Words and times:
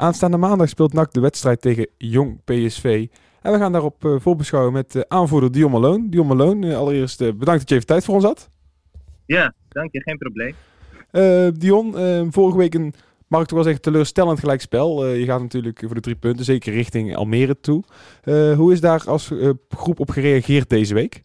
Aanstaande 0.00 0.36
maandag 0.36 0.68
speelt 0.68 0.92
NAC 0.92 1.12
de 1.12 1.20
wedstrijd 1.20 1.60
tegen 1.60 1.88
Jong 1.98 2.44
PSV. 2.44 3.06
En 3.42 3.52
we 3.52 3.58
gaan 3.58 3.72
daarop 3.72 4.04
uh, 4.04 4.20
voorbeschouwen 4.20 4.72
met 4.72 4.94
uh, 4.94 5.02
aanvoerder 5.08 5.52
Dion 5.52 5.70
Malone. 5.70 6.08
Dion 6.08 6.26
Malone, 6.26 6.66
uh, 6.66 6.76
allereerst 6.76 7.18
bedankt 7.18 7.60
dat 7.60 7.68
je 7.68 7.74
even 7.74 7.86
tijd 7.86 8.04
voor 8.04 8.14
ons 8.14 8.24
had. 8.24 8.48
Ja, 9.26 9.54
dank 9.68 9.92
je, 9.92 10.02
geen 10.02 10.18
probleem. 10.18 10.54
Dion, 11.58 11.92
vorige 12.32 12.58
week 12.58 12.74
een, 12.74 12.94
mag 13.26 13.40
ik 13.40 13.46
toch 13.46 13.56
wel 13.56 13.64
zeggen, 13.64 13.82
teleurstellend 13.82 14.38
gelijkspel. 14.38 15.06
je 15.06 15.24
gaat 15.24 15.40
natuurlijk 15.40 15.82
voor 15.86 15.94
de 15.94 16.00
drie 16.00 16.16
punten, 16.16 16.44
zeker 16.44 16.72
richting 16.72 17.16
Almere 17.16 17.60
toe. 17.60 17.84
hoe 18.56 18.72
is 18.72 18.80
daar 18.80 19.02
als 19.06 19.32
groep 19.68 20.00
op 20.00 20.10
gereageerd 20.10 20.68
deze 20.68 20.94
week? 20.94 21.24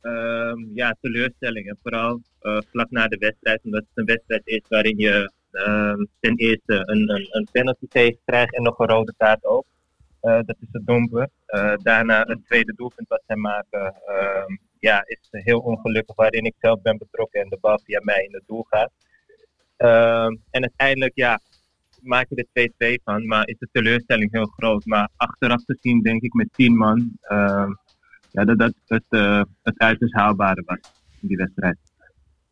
Ehm, 0.00 0.58
ja, 0.74 0.96
teleurstelling. 1.00 1.68
En 1.68 1.78
vooral 1.82 2.20
vlak 2.70 2.90
na 2.90 3.08
de 3.08 3.16
wedstrijd, 3.18 3.60
omdat 3.64 3.80
het 3.80 3.90
een 3.94 4.04
wedstrijd 4.04 4.42
is 4.44 4.62
waarin 4.68 4.98
je 4.98 5.32
ten 6.20 6.36
eerste 6.36 6.74
een, 6.74 7.10
een, 7.10 7.26
een 7.30 7.48
penalty 7.52 7.86
tegen 7.88 8.18
krijgt 8.24 8.54
en 8.54 8.62
nog 8.62 8.78
een 8.78 8.88
rode 8.88 9.14
kaart 9.16 9.44
ook. 9.44 9.64
Eh, 10.24 10.40
dat 10.46 10.56
is 10.60 10.68
het 10.72 10.86
domper. 10.86 11.28
Uh, 11.48 11.74
daarna 11.76 12.22
het 12.26 12.44
tweede 12.46 12.74
doelpunt 12.76 13.08
wat 13.08 13.22
zij 13.26 13.36
maken, 13.36 13.94
uh, 14.08 14.56
ja, 14.78 15.02
is 15.06 15.18
heel 15.30 15.58
ongelukkig 15.58 16.16
waarin 16.16 16.44
ik 16.44 16.54
zelf 16.58 16.82
ben 16.82 16.98
betrokken 16.98 17.40
en 17.40 17.48
de 17.48 17.58
bal 17.60 17.80
via 17.84 18.00
mij 18.02 18.24
in 18.24 18.34
het 18.34 18.42
doel 18.46 18.66
gaat. 18.68 18.90
Uh, 19.78 20.24
en 20.50 20.60
uiteindelijk, 20.60 21.12
ja, 21.14 21.40
maak 22.02 22.26
je 22.28 22.48
er 22.52 22.98
2-2 22.98 23.02
van, 23.04 23.26
maar 23.26 23.48
is 23.48 23.58
de 23.58 23.68
teleurstelling 23.72 24.32
heel 24.32 24.46
groot. 24.56 24.84
Maar 24.84 25.08
achteraf 25.16 25.62
zien 25.66 26.02
denk 26.02 26.22
ik 26.22 26.32
met 26.32 26.48
10 26.52 26.76
man, 26.76 27.18
ja, 28.30 28.44
dat 28.44 28.58
dat 28.58 28.74
het, 28.86 29.04
uh, 29.10 29.42
het 29.62 29.78
uiterst 29.78 30.14
haalbare 30.14 30.62
was 30.66 30.92
in 31.20 31.28
die 31.28 31.36
wedstrijd. 31.36 31.78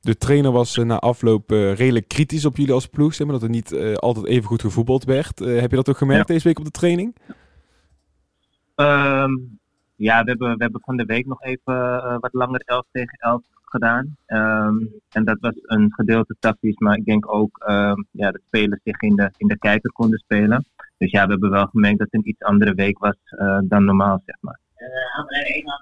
De 0.03 0.17
trainer 0.17 0.53
was 0.53 0.77
uh, 0.77 0.85
na 0.85 0.99
afloop 0.99 1.53
uh, 1.53 1.75
redelijk 1.75 2.09
kritisch 2.09 2.45
op 2.45 2.57
jullie 2.57 2.73
als 2.73 2.87
ploeg, 2.87 3.15
zeg 3.15 3.27
maar, 3.27 3.35
dat 3.35 3.45
er 3.45 3.55
niet 3.55 3.73
uh, 3.73 3.95
altijd 3.95 4.27
even 4.27 4.49
goed 4.49 4.61
gevoetbald 4.61 5.05
werd. 5.05 5.39
heb 5.39 5.71
je 5.71 5.77
dat 5.77 5.89
ook 5.89 5.97
gemerkt 5.97 6.29
ja. 6.29 6.35
deze 6.35 6.49
week 6.49 6.59
op 6.59 6.65
de 6.65 6.71
training? 6.71 7.17
Um, 8.77 9.59
ja, 9.97 10.23
we 10.23 10.29
hebben, 10.29 10.57
we 10.57 10.63
hebben 10.63 10.81
van 10.85 10.97
de 10.97 11.05
week 11.05 11.27
nog 11.27 11.43
even 11.43 11.75
wat 12.21 12.33
langer 12.33 12.63
11 12.65 12.85
tegen 12.93 13.19
11 13.19 13.43
gedaan. 13.65 14.17
Um, 14.27 14.91
en 15.11 15.25
dat 15.25 15.37
was 15.41 15.55
een 15.63 15.93
gedeelte 15.93 16.37
tactisch, 16.39 16.79
maar 16.79 16.97
ik 16.97 17.05
denk 17.05 17.35
ook 17.35 17.65
um, 17.69 18.07
ja, 18.11 18.31
dat 18.31 18.41
spelers 18.47 18.81
zich 18.85 19.01
in 19.01 19.17
de, 19.17 19.31
in 19.37 19.47
de 19.47 19.59
kijker 19.59 19.93
konden 19.93 20.19
spelen. 20.19 20.65
Dus 20.99 21.11
ja, 21.11 21.25
we 21.25 21.31
hebben 21.31 21.51
wel 21.51 21.67
gemerkt 21.67 21.99
dat 21.99 22.09
het 22.11 22.21
een 22.21 22.29
iets 22.29 22.43
andere 22.43 22.75
week 22.75 22.99
was 22.99 23.17
dan 23.65 23.85
normaal, 23.85 24.23
zeg 24.27 24.37
maar. 24.41 24.59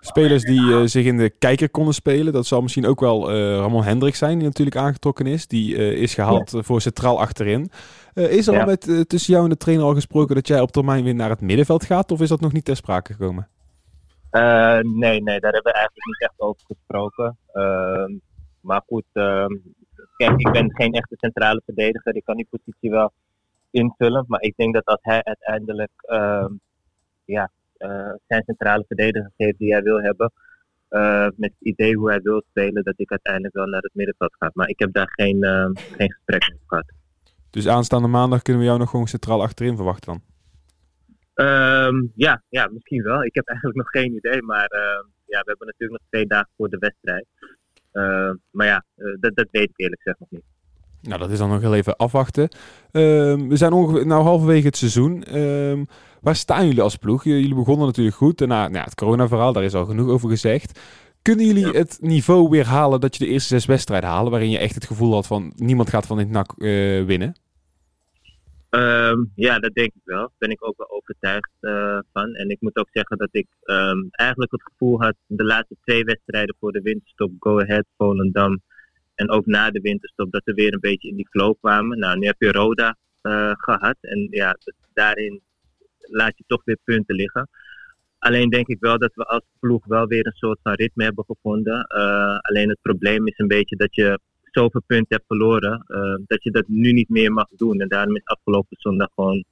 Spelers 0.01 0.43
die 0.43 0.61
uh, 0.61 0.83
zich 0.85 1.05
in 1.07 1.17
de 1.17 1.31
kijker 1.31 1.71
konden 1.71 1.95
spelen. 1.95 2.33
Dat 2.33 2.47
zal 2.47 2.63
misschien 2.63 2.87
ook 2.87 3.01
wel 3.01 3.31
uh, 3.31 3.57
Ramon 3.57 3.83
Hendrik 3.83 4.15
zijn, 4.15 4.39
die 4.39 4.47
natuurlijk 4.47 4.77
aangetrokken 4.77 5.27
is. 5.27 5.47
Die 5.47 5.75
uh, 5.75 5.93
is 5.93 6.15
gehaald 6.15 6.51
ja. 6.51 6.63
voor 6.63 6.81
centraal 6.81 7.21
achterin. 7.21 7.71
is 8.15 8.47
er 8.47 8.55
ja. 8.55 8.61
al 8.61 8.67
met, 8.67 9.09
tussen 9.09 9.33
jou 9.33 9.45
en 9.45 9.51
de 9.51 9.57
trainer 9.57 9.85
al 9.87 9.95
gesproken 9.95 10.35
dat 10.35 10.49
jij 10.49 10.61
op 10.61 10.71
termijn 10.71 11.05
weer 11.05 11.15
naar 11.15 11.31
het 11.31 11.41
middenveld 11.41 11.85
gaat? 11.85 12.11
Of 12.11 12.21
is 12.21 12.29
dat 12.29 12.41
nog 12.41 12.53
niet 12.53 12.65
ter 12.65 12.77
sprake 12.77 13.13
gekomen? 13.13 13.49
nee, 14.83 15.23
nee, 15.23 15.41
daar 15.41 15.53
hebben 15.53 15.73
we 15.73 15.79
eigenlijk 15.79 16.07
niet 16.07 16.21
echt 16.21 16.41
over 16.41 16.63
gesproken. 16.67 17.37
Ehm, 17.53 18.13
maar 18.61 18.83
goed, 18.87 19.05
ehm, 19.13 19.57
kijk, 20.17 20.41
ik 20.41 20.53
ben 20.53 20.75
geen 20.75 20.93
echte 20.93 21.17
centrale 21.19 21.63
verdediger. 21.65 22.17
Ik 22.17 22.25
kan 22.25 22.37
die 22.37 22.47
positie 22.51 22.91
wel 22.91 23.13
invullen. 23.71 24.25
Maar 24.29 24.43
ik 24.43 24.57
denk 24.57 24.75
dat 24.75 24.85
als 24.85 25.01
hij 25.03 25.23
uiteindelijk 25.23 25.93
ehm, 25.97 26.53
ja, 27.25 27.51
zijn 28.27 28.43
centrale 28.45 28.85
verdediger 28.87 29.33
geeft 29.37 29.59
die 29.59 29.73
hij 29.73 29.83
wil 29.83 30.01
hebben. 30.01 30.33
Uh, 30.91 31.27
met 31.37 31.53
het 31.59 31.69
idee 31.69 31.97
hoe 31.97 32.09
hij 32.09 32.21
wil 32.23 32.43
spelen, 32.51 32.85
dat 32.85 32.95
ik 32.97 33.11
uiteindelijk 33.11 33.55
wel 33.55 33.67
naar 33.67 33.81
het 33.81 33.95
middenveld 33.95 34.35
ga. 34.39 34.51
Maar 34.55 34.69
ik 34.69 34.79
heb 34.79 34.93
daar 34.93 35.11
geen, 35.11 35.37
uh, 35.37 35.69
geen 35.73 36.13
gesprek 36.13 36.49
mee 36.49 36.61
gehad. 36.67 36.93
Dus 37.51 37.69
aanstaande 37.69 38.09
maandag 38.09 38.43
kunnen 38.43 38.63
we 38.63 38.69
jou 38.69 38.81
nog 38.81 38.91
gewoon 38.91 39.07
centraal 39.07 39.43
achterin 39.43 39.77
verwachten 39.77 40.13
dan? 40.13 40.23
Um, 41.47 42.13
ja, 42.15 42.43
ja, 42.49 42.69
misschien 42.73 43.03
wel. 43.03 43.25
Ik 43.25 43.35
heb 43.35 43.47
eigenlijk 43.47 43.79
nog 43.79 43.89
geen 43.89 44.15
idee. 44.15 44.43
Maar 44.43 44.69
ja, 45.27 45.41
we 45.41 45.47
hebben 45.47 45.67
natuurlijk 45.67 46.01
nog 46.01 46.09
twee 46.11 46.27
dagen 46.27 46.51
voor 46.57 46.69
de 46.69 46.79
wedstrijd. 46.79 47.27
maar 48.51 48.67
ja, 48.67 48.85
dat, 49.21 49.37
dat 49.37 49.49
weet 49.51 49.71
ik 49.71 49.79
eerlijk 49.79 50.03
gezegd 50.03 50.21
nog 50.21 50.31
niet. 50.31 50.45
Nou, 51.03 51.21
dat 51.21 51.31
is 51.31 51.39
dan 51.39 51.49
nog 51.49 51.61
heel 51.61 51.75
even 51.75 51.97
afwachten. 51.97 52.49
We 52.91 53.57
zijn 53.57 53.73
ongeveer 53.73 54.07
nou, 54.07 54.23
halverwege 54.23 54.67
het 54.67 54.77
seizoen. 54.77 55.25
Waar 56.21 56.37
staan 56.37 56.67
jullie 56.67 56.83
als 56.83 56.97
ploeg? 56.97 57.25
Jullie 57.25 57.55
begonnen 57.55 57.87
natuurlijk 57.87 58.17
goed. 58.17 58.39
Daarna 58.39 58.69
nou, 58.69 58.85
het 58.85 58.95
corona-verhaal, 58.95 59.53
daar 59.53 59.65
is 59.65 59.75
al 59.75 59.85
genoeg 59.85 60.09
over 60.09 60.29
gezegd. 60.29 60.81
Kunnen 61.23 61.47
jullie 61.47 61.67
ja. 61.67 61.73
het 61.73 61.99
niveau 62.01 62.49
weer 62.49 62.67
halen 62.67 63.01
dat 63.01 63.17
je 63.17 63.25
de 63.25 63.31
eerste 63.31 63.49
zes 63.49 63.67
wedstrijden 63.67 64.11
halen... 64.11 64.31
waarin 64.31 64.51
je 64.51 64.59
echt 64.59 64.75
het 64.75 64.87
gevoel 64.87 65.13
had 65.13 65.27
van 65.27 65.53
niemand 65.57 65.91
gaat 65.91 66.07
van 66.07 66.17
dit 66.17 66.29
NAC 66.29 66.55
uh, 66.57 67.05
winnen? 67.05 67.35
Um, 68.71 69.33
ja, 69.35 69.59
dat 69.59 69.75
denk 69.75 69.89
ik 69.89 70.01
wel. 70.05 70.19
Daar 70.19 70.31
ben 70.39 70.51
ik 70.51 70.67
ook 70.67 70.77
wel 70.77 70.91
overtuigd 70.91 71.51
uh, 71.61 71.99
van. 72.13 72.35
En 72.35 72.51
ik 72.51 72.61
moet 72.61 72.77
ook 72.77 72.89
zeggen 72.93 73.19
dat 73.19 73.29
ik 73.33 73.47
um, 73.65 74.09
eigenlijk 74.11 74.53
het 74.53 74.63
gevoel 74.63 75.03
had... 75.03 75.15
de 75.27 75.45
laatste 75.45 75.77
twee 75.85 76.05
wedstrijden 76.05 76.57
voor 76.61 76.73
de 76.73 76.81
winterstop... 76.81 77.31
Go 77.39 77.61
Ahead, 77.61 77.85
Volendam 77.97 78.63
en 79.15 79.31
ook 79.31 79.47
na 79.47 79.71
de 79.71 79.81
winterstop 79.81 80.33
dat 80.33 80.45
we 80.45 80.53
weer 80.53 80.73
een 80.73 80.81
beetje 80.81 81.09
in 81.09 81.17
die 81.17 81.29
flow 81.31 81.55
kwamen. 81.61 81.99
Nou, 81.99 82.19
nu 82.19 82.27
heb 82.27 82.37
je 82.39 82.53
Roda 82.53 82.97
uh, 83.23 83.51
gehad. 83.53 83.97
En 84.01 84.27
ja, 84.31 84.57
daarin 84.93 85.41
laat 86.11 86.39
je 86.39 86.45
toch 86.47 86.65
weer 86.65 86.79
punten 86.85 87.15
liggen. 87.15 87.49
Alleen 88.19 88.51
denk 88.51 88.67
ik 88.69 88.81
wel 88.81 88.99
dat 88.99 89.13
we 89.15 89.25
als 89.25 89.43
ploeg 89.59 89.87
wel 89.87 90.07
weer 90.07 90.27
een 90.27 90.33
soort 90.33 90.59
van 90.63 90.73
ritme 90.73 91.05
hebben 91.05 91.25
gevonden. 91.25 91.87
Uh, 91.97 92.39
alleen 92.39 92.69
het 92.69 92.79
probleem 92.83 93.27
is 93.27 93.39
een 93.39 93.49
beetje 93.49 93.77
dat 93.77 93.95
je 93.95 94.19
zoveel 94.43 94.83
punten 94.87 95.17
hebt 95.17 95.27
verloren. 95.27 95.85
Uh, 95.89 96.25
dat 96.27 96.43
je 96.43 96.51
dat 96.51 96.69
nu 96.69 96.93
niet 96.93 97.09
meer 97.09 97.33
mag 97.33 97.49
doen. 97.57 97.81
En 97.81 97.89
daarom 97.89 98.17
is 98.17 98.25
afgelopen 98.25 98.77
zondag 98.81 99.09
gewoon 99.15 99.45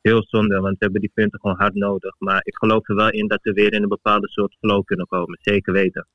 heel 0.00 0.24
zonde. 0.28 0.60
Want 0.60 0.78
we 0.78 0.84
hebben 0.84 1.00
die 1.00 1.10
punten 1.14 1.40
gewoon 1.40 1.56
hard 1.56 1.74
nodig. 1.74 2.14
Maar 2.18 2.40
ik 2.44 2.56
geloof 2.56 2.88
er 2.88 2.94
wel 2.94 3.10
in 3.10 3.28
dat 3.28 3.42
we 3.42 3.52
weer 3.52 3.72
in 3.72 3.82
een 3.82 3.88
bepaalde 3.88 4.28
soort 4.28 4.56
flow 4.60 4.84
kunnen 4.84 5.06
komen. 5.06 5.38
Zeker 5.40 5.72
weten. 5.72 6.06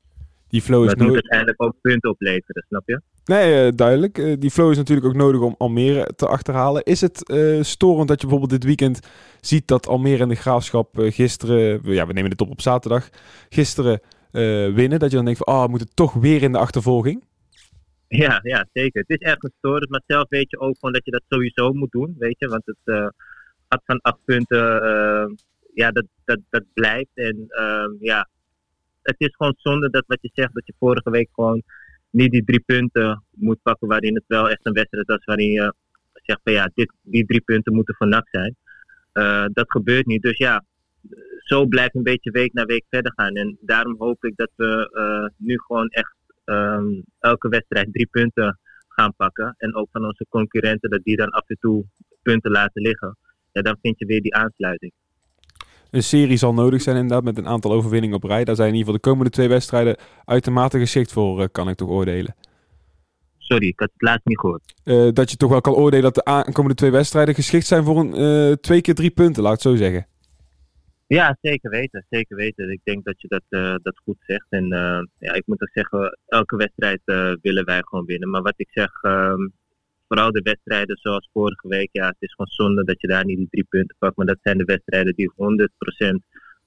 Die 0.48 0.62
flow 0.62 0.84
is 0.84 0.88
dat 0.88 0.98
moet 0.98 1.12
uiteindelijk 1.12 1.62
ook 1.62 1.74
punten 1.80 2.10
opleveren, 2.10 2.64
snap 2.68 2.82
je? 2.86 3.00
Nee, 3.28 3.66
uh, 3.66 3.72
duidelijk. 3.74 4.18
Uh, 4.18 4.36
die 4.38 4.50
flow 4.50 4.70
is 4.70 4.76
natuurlijk 4.76 5.06
ook 5.06 5.14
nodig 5.14 5.40
om 5.40 5.54
Almere 5.58 6.08
te 6.16 6.26
achterhalen. 6.26 6.82
Is 6.82 7.00
het 7.00 7.30
uh, 7.30 7.62
storend 7.62 8.08
dat 8.08 8.20
je 8.20 8.26
bijvoorbeeld 8.26 8.60
dit 8.60 8.68
weekend 8.68 9.08
ziet 9.40 9.68
dat 9.68 9.86
Almere 9.86 10.22
en 10.22 10.28
de 10.28 10.34
Graafschap 10.34 10.88
gisteren... 10.94 11.80
Ja, 11.82 12.06
we 12.06 12.12
nemen 12.12 12.30
dit 12.30 12.40
op 12.40 12.50
op 12.50 12.60
zaterdag. 12.60 13.08
Gisteren 13.48 14.00
winnen. 14.74 14.98
Dat 14.98 15.10
je 15.10 15.16
dan 15.16 15.24
denkt 15.24 15.40
van, 15.44 15.54
oh, 15.54 15.62
we 15.62 15.70
moeten 15.70 15.94
toch 15.94 16.12
weer 16.12 16.42
in 16.42 16.52
de 16.52 16.58
achtervolging? 16.58 17.24
Ja, 18.08 18.40
ja, 18.42 18.66
zeker. 18.72 19.04
Het 19.06 19.20
is 19.20 19.26
ergens 19.26 19.52
storend. 19.58 19.90
Maar 19.90 20.02
zelf 20.06 20.28
weet 20.28 20.50
je 20.50 20.60
ook 20.60 20.74
gewoon 20.74 20.94
dat 20.94 21.04
je 21.04 21.10
dat 21.10 21.22
sowieso 21.28 21.72
moet 21.72 21.90
doen, 21.90 22.16
weet 22.18 22.38
je. 22.38 22.48
Want 22.48 22.62
het 22.66 23.12
gaat 23.68 23.82
van 23.84 24.00
acht 24.00 24.18
punten, 24.24 24.66
ja, 25.74 25.90
dat, 25.90 26.04
dat, 26.24 26.38
dat 26.50 26.64
blijft. 26.74 27.10
En 27.14 27.44
ehm, 27.48 27.90
ja 28.00 28.28
het 29.08 29.16
is 29.18 29.34
gewoon 29.36 29.54
zonde 29.56 29.90
dat 29.90 30.04
wat 30.06 30.18
je 30.20 30.30
zegt, 30.32 30.54
dat 30.54 30.66
je 30.66 30.74
vorige 30.78 31.10
week 31.10 31.28
gewoon 31.32 31.62
niet 32.10 32.30
die 32.30 32.44
drie 32.44 32.60
punten 32.60 33.24
moet 33.30 33.62
pakken 33.62 33.88
waarin 33.88 34.14
het 34.14 34.24
wel 34.26 34.50
echt 34.50 34.66
een 34.66 34.72
wedstrijd 34.72 35.06
was 35.06 35.24
waarin 35.24 35.50
je 35.50 35.74
zegt 36.12 36.40
van 36.44 36.52
ja, 36.52 36.70
dit, 36.74 36.92
die 37.02 37.26
drie 37.26 37.40
punten 37.40 37.74
moeten 37.74 37.94
van 37.94 38.08
NAC 38.08 38.28
zijn. 38.28 38.56
Uh, 39.12 39.46
dat 39.52 39.70
gebeurt 39.70 40.06
niet. 40.06 40.22
Dus 40.22 40.38
ja, 40.38 40.64
zo 41.38 41.66
blijft 41.66 41.94
een 41.94 42.02
beetje 42.02 42.30
week 42.30 42.52
na 42.52 42.64
week 42.64 42.84
verder 42.90 43.12
gaan. 43.16 43.34
En 43.34 43.58
daarom 43.60 43.94
hoop 43.98 44.24
ik 44.24 44.36
dat 44.36 44.50
we 44.56 44.90
uh, 44.92 45.46
nu 45.46 45.58
gewoon 45.58 45.88
echt 45.88 46.14
um, 46.44 47.04
elke 47.18 47.48
wedstrijd 47.48 47.92
drie 47.92 48.06
punten 48.06 48.58
gaan 48.88 49.14
pakken. 49.16 49.54
En 49.58 49.74
ook 49.74 49.88
van 49.92 50.04
onze 50.04 50.26
concurrenten, 50.28 50.90
dat 50.90 51.02
die 51.02 51.16
dan 51.16 51.30
af 51.30 51.48
en 51.48 51.56
toe 51.60 51.84
punten 52.22 52.50
laten 52.50 52.82
liggen. 52.82 53.16
Ja, 53.52 53.62
dan 53.62 53.78
vind 53.82 53.98
je 53.98 54.06
weer 54.06 54.22
die 54.22 54.34
aansluiting. 54.34 54.92
Een 55.90 56.02
serie 56.02 56.36
zal 56.36 56.54
nodig 56.54 56.82
zijn 56.82 56.96
inderdaad 56.96 57.24
met 57.24 57.38
een 57.38 57.46
aantal 57.46 57.72
overwinningen 57.72 58.16
op 58.16 58.24
rij. 58.24 58.44
Daar 58.44 58.56
zijn 58.56 58.68
in 58.68 58.74
ieder 58.74 58.86
geval 58.86 59.02
de 59.02 59.08
komende 59.10 59.30
twee 59.30 59.48
wedstrijden 59.48 59.96
uitermate 60.24 60.78
geschikt 60.78 61.12
voor, 61.12 61.40
uh, 61.40 61.46
kan 61.52 61.68
ik 61.68 61.76
toch 61.76 61.88
oordelen. 61.88 62.34
Sorry, 63.38 63.66
ik 63.66 63.80
had 63.80 63.90
het 63.92 64.02
laatst 64.02 64.26
niet 64.26 64.38
gehoord. 64.38 64.74
Uh, 64.84 65.12
dat 65.12 65.30
je 65.30 65.36
toch 65.36 65.50
wel 65.50 65.60
kan 65.60 65.74
oordelen 65.74 66.04
dat 66.04 66.14
de 66.14 66.24
aankomende 66.24 66.74
twee 66.74 66.90
wedstrijden 66.90 67.34
geschikt 67.34 67.66
zijn 67.66 67.84
voor 67.84 67.98
een 67.98 68.20
uh, 68.20 68.52
twee 68.52 68.80
keer 68.80 68.94
drie 68.94 69.10
punten, 69.10 69.42
laat 69.42 69.56
ik 69.56 69.62
het 69.62 69.72
zo 69.72 69.76
zeggen. 69.76 70.06
Ja, 71.06 71.36
zeker 71.40 71.70
weten. 71.70 72.06
Zeker 72.10 72.36
weten. 72.36 72.70
Ik 72.70 72.80
denk 72.84 73.04
dat 73.04 73.20
je 73.20 73.28
dat, 73.28 73.42
dat 73.82 73.98
goed 74.04 74.16
zegt. 74.18 74.46
En 74.48 74.66
ja, 75.18 75.32
ik 75.32 75.42
moet 75.46 75.62
ook 75.62 75.70
zeggen, 75.72 76.18
elke 76.26 76.56
wedstrijd 76.56 77.00
willen 77.42 77.64
wij 77.64 77.82
gewoon 77.84 78.04
winnen. 78.04 78.30
Maar 78.30 78.42
wat 78.42 78.54
ik 78.56 78.68
zeg, 78.70 79.02
ehm, 79.02 79.48
vooral 80.08 80.32
de 80.32 80.40
wedstrijden 80.42 80.96
zoals 80.96 81.28
vorige 81.32 81.68
week, 81.68 81.88
ja, 81.92 82.06
het 82.06 82.16
is 82.18 82.34
gewoon 82.34 82.50
zonde 82.50 82.84
dat 82.84 83.00
je 83.00 83.06
daar 83.06 83.24
niet 83.24 83.36
die 83.36 83.48
drie 83.50 83.66
punten 83.68 83.96
pakt. 83.98 84.16
Maar 84.16 84.26
dat 84.26 84.38
zijn 84.42 84.58
de 84.58 84.64
wedstrijden 84.64 85.14
die 85.14 85.32
100% 85.32 85.36
uh, 85.38 86.10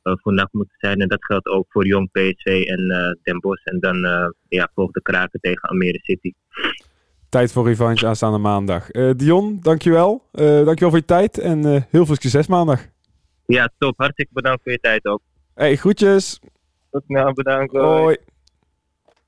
eh, 0.01 0.13
voor 0.21 0.33
NAC 0.33 0.47
moeten 0.51 0.75
zijn. 0.77 1.01
En 1.01 1.07
dat 1.07 1.25
geldt 1.25 1.47
ook 1.47 1.65
voor 1.69 1.85
Jong 1.85 2.11
PSV 2.11 2.63
en 2.67 2.81
uh, 2.81 3.23
Den 3.23 3.39
Bosch. 3.39 3.65
En 3.65 3.79
dan 3.79 3.95
uh, 4.05 4.29
ja, 4.47 4.71
volgt 4.73 4.93
de 4.93 5.01
kraken 5.01 5.39
tegen 5.39 5.69
Almere 5.69 5.99
City. 6.01 6.33
Tijd 7.29 7.51
voor 7.51 7.67
revanche 7.67 8.07
aanstaande 8.07 8.37
maandag. 8.37 8.93
Uh, 8.93 9.11
Dion, 9.15 9.59
dankjewel. 9.61 10.23
dankjewel 10.31 10.89
voor 10.89 10.97
je 10.97 11.05
tijd 11.05 11.37
en 11.37 11.87
heel 11.89 12.05
veel 12.05 12.15
succes 12.15 12.47
maandag. 12.47 12.85
Ja, 13.45 13.71
top. 13.77 13.97
Hartstikke 13.97 14.33
bedankt 14.33 14.63
voor 14.63 14.71
je 14.71 14.79
tijd 14.79 15.05
ook. 15.05 15.21
Hey, 15.53 15.75
groetjes. 15.75 16.39
Tot 16.91 17.03
snel, 17.07 17.33
bedankt. 17.33 17.71
Hoi. 17.71 18.17